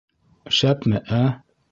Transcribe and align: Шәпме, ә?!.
Шәпме, 0.59 1.01
ә?!. 1.19 1.21